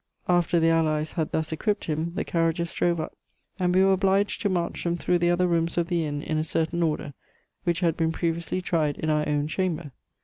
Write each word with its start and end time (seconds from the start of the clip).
After 0.27 0.59
the 0.59 0.71
Allies 0.71 1.13
had 1.13 1.31
thus 1.31 1.51
equipped 1.51 1.83
him, 1.85 2.13
the 2.15 2.25
carriages 2.25 2.73
drove 2.73 2.99
up, 2.99 3.15
and 3.59 3.75
we 3.75 3.83
were 3.83 3.93
obliged 3.93 4.41
to 4.41 4.49
march 4.49 4.83
them 4.83 4.97
through 4.97 5.19
the 5.19 5.29
other 5.29 5.47
rooms 5.47 5.77
of 5.77 5.89
the 5.89 6.05
inn 6.05 6.23
in 6.23 6.39
a 6.39 6.43
certain 6.43 6.81
order, 6.81 7.13
which 7.65 7.81
had 7.81 7.95
been 7.97 8.11
previously 8.11 8.61
tried 8.63 8.97
in 8.97 9.11
our 9.11 9.27
own 9.29 9.47
chamber. 9.47 9.91